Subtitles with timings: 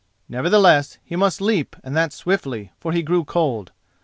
[0.27, 3.71] Nevertheless, he must leap and that swiftly, for he grew cold.